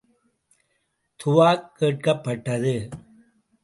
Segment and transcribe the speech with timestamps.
[1.19, 2.89] துவாக் கேட்கப் பட்டது.